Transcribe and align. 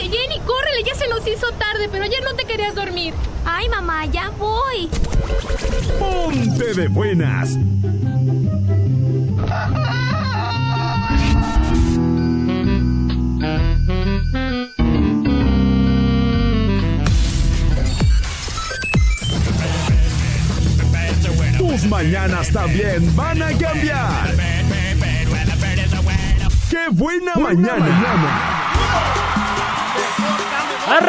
Córrele, 0.00 0.16
Jenny, 0.16 0.40
córrele, 0.46 0.82
ya 0.84 0.94
se 0.94 1.08
nos 1.08 1.26
hizo 1.26 1.52
tarde, 1.52 1.88
pero 1.90 2.04
ayer 2.04 2.22
no 2.24 2.34
te 2.34 2.44
querías 2.44 2.74
dormir. 2.74 3.12
Ay, 3.44 3.68
mamá, 3.68 4.06
ya 4.06 4.30
voy. 4.30 4.88
Ponte 5.98 6.74
de 6.74 6.88
buenas. 6.88 7.58
Tus 21.58 21.84
mañanas 21.84 22.50
también 22.50 23.14
van 23.14 23.42
a 23.42 23.48
cambiar. 23.58 24.34
¡Qué 26.70 26.88
buena, 26.90 27.34
mañana! 27.34 28.59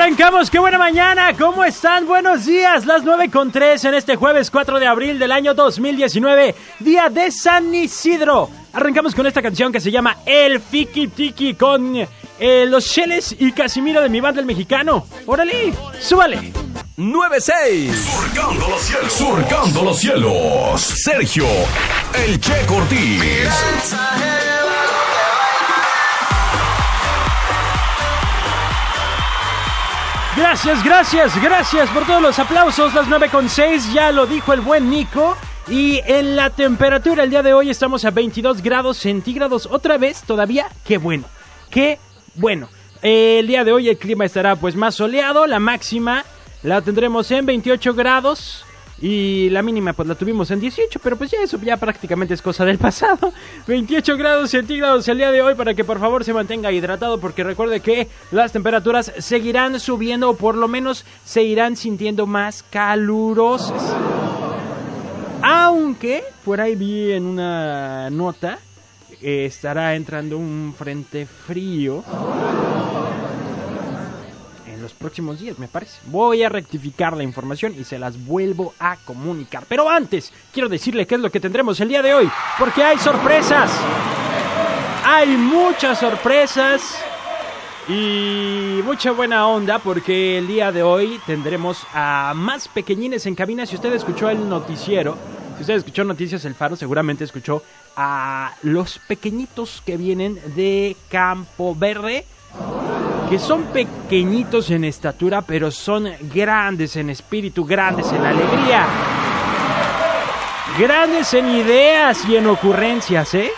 Arrancamos, 0.00 0.48
qué 0.48 0.58
buena 0.58 0.78
mañana, 0.78 1.36
¿cómo 1.36 1.62
están? 1.62 2.06
Buenos 2.06 2.46
días, 2.46 2.86
las 2.86 3.04
9 3.04 3.30
con 3.30 3.52
3 3.52 3.84
en 3.84 3.92
este 3.92 4.16
jueves 4.16 4.50
4 4.50 4.80
de 4.80 4.86
abril 4.86 5.18
del 5.18 5.30
año 5.30 5.52
2019, 5.52 6.54
día 6.78 7.10
de 7.10 7.30
San 7.30 7.74
Isidro. 7.74 8.48
Arrancamos 8.72 9.14
con 9.14 9.26
esta 9.26 9.42
canción 9.42 9.70
que 9.70 9.78
se 9.78 9.90
llama 9.90 10.16
El 10.24 10.58
Fiki 10.58 11.08
Tiki 11.08 11.52
con 11.52 11.96
eh, 12.38 12.64
los 12.66 12.86
Sheles 12.86 13.36
y 13.38 13.52
Casimiro 13.52 14.00
de 14.00 14.08
mi 14.08 14.22
banda 14.22 14.40
el 14.40 14.46
mexicano. 14.46 15.06
Órale, 15.26 15.74
súbale. 16.00 16.50
9-6. 16.96 17.92
Surcando 17.92 18.68
los 18.70 18.80
cielos. 18.80 19.12
Surcando 19.12 19.84
los 19.84 19.98
cielos. 19.98 20.80
Sergio, 20.80 21.44
el 22.14 22.40
Che 22.40 22.64
Cortés. 22.66 24.39
Gracias, 30.36 30.84
gracias, 30.84 31.42
gracias 31.42 31.90
por 31.90 32.06
todos 32.06 32.22
los 32.22 32.38
aplausos. 32.38 32.94
Las 32.94 33.08
9 33.08 33.28
con 33.30 33.48
6, 33.48 33.92
ya 33.92 34.12
lo 34.12 34.26
dijo 34.26 34.52
el 34.52 34.60
buen 34.60 34.88
Nico. 34.88 35.36
Y 35.68 36.00
en 36.06 36.36
la 36.36 36.50
temperatura 36.50 37.24
el 37.24 37.30
día 37.30 37.42
de 37.42 37.52
hoy 37.52 37.68
estamos 37.68 38.04
a 38.04 38.10
22 38.10 38.62
grados 38.62 38.96
centígrados. 38.96 39.66
Otra 39.70 39.98
vez, 39.98 40.22
todavía, 40.22 40.68
qué 40.84 40.98
bueno, 40.98 41.24
qué 41.68 41.98
bueno. 42.36 42.68
el 43.02 43.46
día 43.46 43.64
de 43.64 43.72
hoy 43.72 43.88
el 43.88 43.98
clima 43.98 44.24
estará 44.24 44.56
pues 44.56 44.76
más 44.76 44.94
soleado. 44.94 45.46
La 45.46 45.58
máxima 45.58 46.24
la 46.62 46.80
tendremos 46.80 47.30
en 47.32 47.46
28 47.46 47.94
grados. 47.94 48.64
Y 49.00 49.48
la 49.50 49.62
mínima 49.62 49.94
pues 49.94 50.06
la 50.06 50.14
tuvimos 50.14 50.50
en 50.50 50.60
18, 50.60 51.00
pero 51.02 51.16
pues 51.16 51.30
ya 51.30 51.38
eso 51.42 51.58
ya 51.62 51.78
prácticamente 51.78 52.34
es 52.34 52.42
cosa 52.42 52.64
del 52.64 52.78
pasado. 52.78 53.32
28 53.66 54.16
grados 54.16 54.50
centígrados 54.50 55.08
el 55.08 55.18
día 55.18 55.30
de 55.30 55.40
hoy 55.40 55.54
para 55.54 55.74
que 55.74 55.84
por 55.84 55.98
favor 55.98 56.22
se 56.22 56.34
mantenga 56.34 56.70
hidratado 56.70 57.18
porque 57.18 57.42
recuerde 57.42 57.80
que 57.80 58.08
las 58.30 58.52
temperaturas 58.52 59.12
seguirán 59.18 59.80
subiendo 59.80 60.30
o 60.30 60.36
por 60.36 60.54
lo 60.54 60.68
menos 60.68 61.04
se 61.24 61.42
irán 61.42 61.76
sintiendo 61.76 62.26
más 62.26 62.62
calurosas. 62.62 63.82
Aunque 65.42 66.22
por 66.44 66.60
ahí 66.60 66.74
vi 66.76 67.12
en 67.12 67.24
una 67.24 68.10
nota 68.10 68.58
estará 69.22 69.94
entrando 69.96 70.38
un 70.38 70.74
frente 70.76 71.26
frío 71.26 72.02
los 74.80 74.92
próximos 74.92 75.40
días, 75.40 75.58
me 75.58 75.68
parece. 75.68 76.00
Voy 76.06 76.42
a 76.42 76.48
rectificar 76.48 77.16
la 77.16 77.22
información 77.22 77.74
y 77.78 77.84
se 77.84 77.98
las 77.98 78.24
vuelvo 78.24 78.74
a 78.78 78.96
comunicar. 78.96 79.64
Pero 79.68 79.88
antes, 79.88 80.32
quiero 80.52 80.68
decirle 80.68 81.06
qué 81.06 81.14
es 81.16 81.20
lo 81.20 81.30
que 81.30 81.40
tendremos 81.40 81.78
el 81.80 81.88
día 81.88 82.02
de 82.02 82.14
hoy, 82.14 82.30
porque 82.58 82.82
hay 82.82 82.98
sorpresas. 82.98 83.70
Hay 85.04 85.28
muchas 85.28 85.98
sorpresas 85.98 87.02
y 87.88 88.80
mucha 88.84 89.12
buena 89.12 89.48
onda 89.48 89.78
porque 89.78 90.38
el 90.38 90.46
día 90.46 90.70
de 90.70 90.82
hoy 90.82 91.20
tendremos 91.26 91.86
a 91.92 92.32
más 92.36 92.68
pequeñines 92.68 93.26
en 93.26 93.34
cabina. 93.34 93.66
Si 93.66 93.74
usted 93.74 93.92
escuchó 93.92 94.28
el 94.30 94.48
noticiero, 94.48 95.16
si 95.56 95.62
usted 95.62 95.74
escuchó 95.74 96.04
Noticias 96.04 96.44
El 96.44 96.54
Faro, 96.54 96.76
seguramente 96.76 97.24
escuchó 97.24 97.62
a 97.96 98.54
los 98.62 98.98
pequeñitos 99.00 99.82
que 99.84 99.96
vienen 99.96 100.38
de 100.54 100.96
Campo 101.10 101.74
Verde 101.74 102.24
que 103.30 103.38
son 103.38 103.62
pequeñitos 103.66 104.72
en 104.72 104.82
estatura, 104.82 105.40
pero 105.42 105.70
son 105.70 106.08
grandes 106.34 106.96
en 106.96 107.10
espíritu, 107.10 107.64
grandes 107.64 108.12
en 108.12 108.26
alegría, 108.26 108.84
grandes 110.76 111.32
en 111.34 111.48
ideas 111.48 112.24
y 112.28 112.34
en 112.34 112.48
ocurrencias, 112.48 113.32
¿eh? 113.34 113.52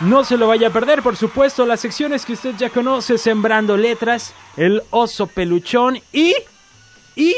No 0.00 0.24
se 0.24 0.36
lo 0.36 0.48
vaya 0.48 0.68
a 0.68 0.72
perder, 0.72 1.02
por 1.02 1.16
supuesto, 1.16 1.64
las 1.66 1.78
secciones 1.78 2.24
que 2.24 2.32
usted 2.32 2.56
ya 2.56 2.70
conoce, 2.70 3.16
Sembrando 3.16 3.76
Letras, 3.76 4.34
El 4.56 4.82
Oso 4.90 5.28
Peluchón 5.28 6.00
y... 6.12 6.34
y... 7.14 7.36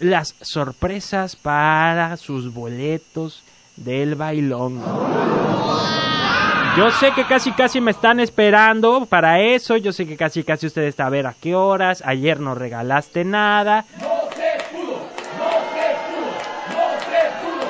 las 0.00 0.34
sorpresas 0.40 1.36
para 1.36 2.16
sus 2.16 2.52
boletos 2.52 3.44
del 3.76 4.16
bailón. 4.16 4.82
Yo 6.78 6.92
sé 6.92 7.10
que 7.10 7.24
casi 7.24 7.50
casi 7.50 7.80
me 7.80 7.90
están 7.90 8.20
esperando 8.20 9.04
para 9.06 9.40
eso. 9.40 9.76
Yo 9.76 9.90
sé 9.90 10.06
que 10.06 10.16
casi 10.16 10.44
casi 10.44 10.68
usted 10.68 10.82
está 10.82 11.06
a 11.06 11.10
ver 11.10 11.26
a 11.26 11.34
qué 11.34 11.56
horas. 11.56 12.04
Ayer 12.06 12.38
no 12.38 12.54
regalaste 12.54 13.24
nada. 13.24 13.84
No 13.98 14.06
se 14.30 14.62
pudo, 14.70 15.00
no 15.38 15.50
se 15.74 15.88
pudo, 16.06 16.30
no 16.70 17.00
se 17.00 17.22
pudo. 17.42 17.66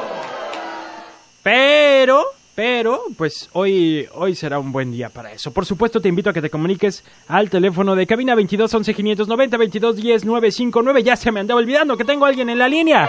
Pero, 1.42 2.22
pero, 2.54 3.00
pues 3.16 3.48
hoy, 3.54 4.06
hoy 4.12 4.34
será 4.34 4.58
un 4.58 4.72
buen 4.72 4.92
día 4.92 5.08
para 5.08 5.32
eso. 5.32 5.54
Por 5.54 5.64
supuesto, 5.64 6.02
te 6.02 6.10
invito 6.10 6.28
a 6.28 6.34
que 6.34 6.42
te 6.42 6.50
comuniques 6.50 7.02
al 7.28 7.48
teléfono 7.48 7.96
de 7.96 8.06
cabina 8.06 8.34
22 8.34 8.74
11 8.74 8.92
590 8.92 9.56
22 9.56 9.96
10 9.96 10.24
959. 10.26 11.02
Ya 11.02 11.16
se 11.16 11.32
me 11.32 11.40
andaba 11.40 11.60
olvidando 11.60 11.96
que 11.96 12.04
tengo 12.04 12.26
a 12.26 12.28
alguien 12.28 12.50
en 12.50 12.58
la 12.58 12.68
línea. 12.68 13.08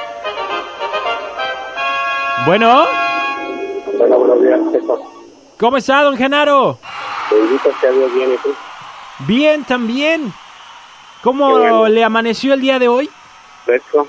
Bueno. 2.46 2.86
Hola, 4.00 4.16
buenos 4.16 4.42
días. 4.42 5.19
¿Cómo 5.60 5.78
está, 5.78 6.04
don 6.04 6.16
Genaro? 6.16 6.80
Bendito 7.30 7.70
sea 7.82 7.92
Dios, 7.92 8.14
bien, 8.14 8.34
¿y 8.34 8.38
tú? 8.38 8.50
Bien, 9.28 9.64
también. 9.66 10.34
¿Cómo 11.22 11.88
le 11.88 12.04
amaneció 12.04 12.54
el 12.54 12.62
día 12.62 12.80
de 12.80 12.88
hoy? 12.88 13.10
Fresco. 13.66 14.08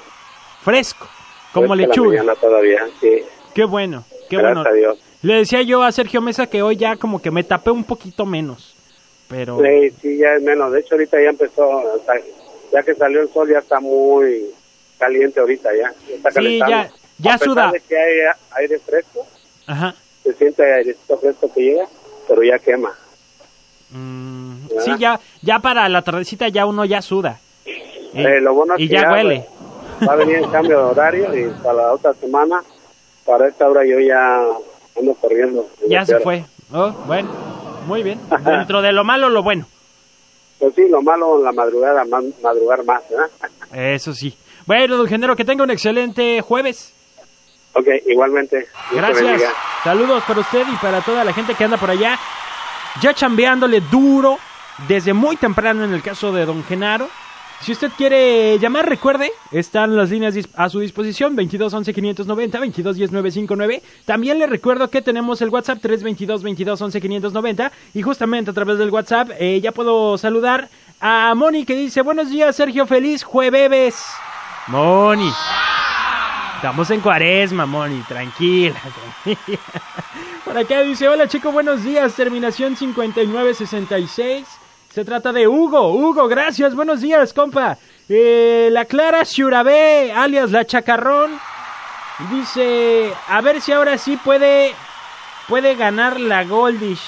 Fresco, 0.63 1.09
como 1.53 1.75
Fresco 1.75 1.89
lechuga. 1.89 2.23
La 2.23 2.37
todavía, 2.37 2.87
sí. 3.01 3.23
Qué 3.55 3.65
bueno, 3.65 4.05
qué 4.29 4.37
Gracias 4.37 4.55
bueno. 4.55 4.71
a 4.71 4.73
Dios. 4.73 4.99
Le 5.23 5.35
decía 5.35 5.63
yo 5.63 5.83
a 5.83 5.91
Sergio 5.91 6.21
Mesa 6.21 6.47
que 6.47 6.63
hoy 6.63 6.77
ya 6.77 6.97
como 6.97 7.21
que 7.21 7.31
me 7.33 7.43
tapé 7.43 7.71
un 7.73 7.83
poquito 7.85 8.25
menos. 8.25 8.77
Pero 9.29 9.59
Sí, 9.61 9.91
sí, 10.01 10.19
ya 10.19 10.35
es 10.35 10.43
menos. 10.43 10.71
De 10.73 10.81
hecho, 10.81 10.95
ahorita 10.95 11.21
ya 11.23 11.31
empezó, 11.31 11.83
ya 12.73 12.83
que 12.83 12.95
salió 12.95 13.23
el 13.23 13.33
sol, 13.33 13.49
ya 13.51 13.59
está 13.59 13.81
muy 13.81 14.45
caliente 14.99 15.41
ahorita 15.41 15.71
ya. 15.77 15.93
está 16.15 16.31
Sí, 16.31 16.59
ya- 16.59 16.91
ya 17.19 17.35
a 17.35 17.39
pesar 17.39 17.49
suda. 17.49 17.71
de 17.73 17.81
que 17.81 17.97
hay 17.99 18.19
aire 18.59 18.79
fresco, 18.79 19.27
Ajá. 19.67 19.95
Se 20.23 20.33
siente 20.35 20.63
airecito 20.63 21.19
fresco 21.19 21.51
que 21.53 21.61
llega, 21.63 21.85
pero 22.29 22.43
ya 22.43 22.59
quema. 22.59 22.91
Mm, 23.91 24.69
sí, 24.85 24.93
ya, 24.99 25.19
ya 25.43 25.59
para 25.59 25.89
la 25.89 26.03
tardecita 26.03 26.49
ya 26.49 26.67
uno 26.67 26.85
ya 26.85 27.03
suda. 27.03 27.39
Y, 28.13 28.21
Eh, 28.21 28.41
lo 28.41 28.55
bueno 28.55 28.75
es 28.75 28.81
y 28.83 28.89
que 28.89 28.95
ya, 28.95 29.03
ya, 29.03 29.13
huele. 29.13 29.47
Va 30.07 30.13
a 30.13 30.17
venir 30.17 30.37
el 30.37 30.51
cambio 30.53 30.79
de 30.79 30.85
horario 30.85 31.35
y 31.37 31.51
para 31.63 31.75
la 31.75 31.93
otra 31.93 32.15
semana, 32.15 32.63
para 33.25 33.49
esta 33.49 33.69
hora 33.69 33.85
yo 33.85 33.99
ya 34.01 34.43
ando 34.97 35.15
corriendo. 35.15 35.67
Ya 35.89 36.05
se 36.05 36.19
fue. 36.21 36.45
Oh, 36.73 36.91
bueno, 37.07 37.29
muy 37.87 38.03
bien. 38.03 38.21
Dentro 38.45 38.81
de 38.83 38.93
lo 38.93 39.05
malo, 39.05 39.29
lo 39.29 39.43
bueno. 39.43 39.67
Pues 40.59 40.75
sí, 40.75 40.83
lo 40.89 41.01
malo 41.03 41.43
la 41.43 41.53
madrugada, 41.53 42.05
madrugar 42.43 42.85
más, 42.85 43.03
¿verdad? 43.09 43.31
Eso 43.73 44.13
sí. 44.13 44.37
Bueno, 44.67 44.97
don 44.99 45.07
Genero, 45.07 45.35
que 45.35 45.45
tenga 45.45 45.65
un 45.65 45.71
excelente 45.71 46.43
jueves. 46.43 46.93
Ok, 47.73 47.87
igualmente. 48.07 48.69
Gracias. 48.93 49.43
Saludos 49.85 50.23
para 50.27 50.41
usted 50.41 50.67
y 50.71 50.77
para 50.77 51.01
toda 51.01 51.25
la 51.25 51.33
gente 51.33 51.55
que 51.55 51.65
anda 51.65 51.77
por 51.77 51.91
allá. 51.91 52.19
Ya 53.01 53.15
chambeándole 53.15 53.81
duro 53.91 54.39
desde 54.89 55.13
muy 55.13 55.37
temprano 55.37 55.85
en 55.85 55.93
el 55.93 56.03
caso 56.03 56.33
de 56.33 56.45
Don 56.45 56.65
Genaro. 56.65 57.09
Si 57.61 57.73
usted 57.73 57.91
quiere 57.95 58.59
llamar, 58.59 58.89
recuerde, 58.89 59.31
están 59.53 59.95
las 59.95 60.09
líneas 60.09 60.35
a 60.55 60.71
su 60.71 60.81
disposición, 60.81 61.37
22 61.37 61.75
11 61.75 61.93
590, 61.93 62.59
22 62.59 62.97
10 62.97 63.13
959. 63.13 63.83
También 64.07 64.39
le 64.39 64.47
recuerdo 64.47 64.89
que 64.89 65.03
tenemos 65.03 65.43
el 65.43 65.51
WhatsApp 65.51 65.79
322 65.83 66.43
22 66.43 66.81
11 66.81 67.01
590 67.01 67.73
y 67.93 68.01
justamente 68.01 68.51
a 68.51 68.55
través 68.55 68.79
del 68.79 68.89
WhatsApp 68.89 69.33
eh, 69.39 69.61
ya 69.61 69.73
puedo 69.73 70.17
saludar 70.17 70.71
a 71.01 71.35
Moni 71.35 71.67
que 71.67 71.77
dice, 71.77 72.01
buenos 72.01 72.31
días 72.31 72.57
Sergio, 72.57 72.87
feliz 72.87 73.25
jueves. 73.25 74.07
Moni. 74.69 75.31
Estamos 76.61 76.91
en 76.91 77.01
cuaresma, 77.01 77.65
Moni, 77.65 78.03
tranquila, 78.03 78.79
tranquila. 79.25 79.59
Por 80.45 80.59
acá 80.59 80.83
dice, 80.83 81.09
hola 81.09 81.27
chico, 81.27 81.53
buenos 81.53 81.83
días, 81.85 82.15
terminación 82.15 82.77
5966. 82.77 84.47
Se 84.91 85.03
trata 85.07 85.33
de 85.33 85.49
Hugo, 85.49 85.95
Hugo, 85.95 86.29
gracias, 86.29 86.75
buenos 86.75 87.01
días, 87.01 87.33
compa. 87.33 87.79
Eh, 88.11 88.69
la 88.73 88.85
Clara 88.85 89.23
Shurabé, 89.25 90.13
alias 90.13 90.51
la 90.51 90.67
Chacarrón, 90.67 91.31
dice, 92.31 93.11
a 93.27 93.41
ver 93.41 93.63
si 93.63 93.73
ahora 93.73 93.97
sí 93.97 94.19
puede, 94.19 94.75
puede 95.49 95.77
ganar 95.77 96.21
la 96.21 96.45
Goldish. 96.45 97.01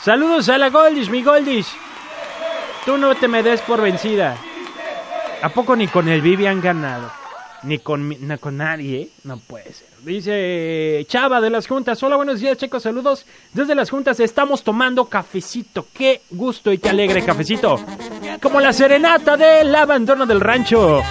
Saludos 0.00 0.48
a 0.48 0.56
la 0.56 0.70
Goldish, 0.70 1.10
mi 1.10 1.22
Goldish. 1.22 1.68
Tú 2.86 2.96
no 2.96 3.14
te 3.16 3.28
me 3.28 3.42
des 3.42 3.60
por 3.60 3.82
vencida. 3.82 4.34
¿A 5.42 5.50
poco 5.50 5.76
ni 5.76 5.88
con 5.88 6.08
el 6.08 6.22
Vivi 6.22 6.46
han 6.46 6.62
ganado? 6.62 7.23
Ni 7.64 7.78
con, 7.78 8.08
ni 8.08 8.38
con 8.38 8.56
nadie. 8.58 9.08
No 9.24 9.38
puede 9.38 9.72
ser. 9.72 9.88
Dice 10.04 11.04
Chava 11.08 11.40
de 11.40 11.48
las 11.50 11.66
Juntas. 11.66 12.02
Hola, 12.02 12.16
buenos 12.16 12.40
días, 12.40 12.58
chicos. 12.58 12.82
Saludos. 12.82 13.24
Desde 13.52 13.74
las 13.74 13.90
Juntas 13.90 14.20
estamos 14.20 14.62
tomando 14.62 15.06
cafecito. 15.06 15.86
Qué 15.94 16.20
gusto 16.30 16.72
y 16.72 16.78
qué 16.78 16.90
alegre 16.90 17.24
cafecito. 17.24 17.76
Como 18.42 18.60
la 18.60 18.72
serenata 18.72 19.36
del 19.36 19.74
abandono 19.74 20.26
del 20.26 20.40
rancho. 20.40 21.02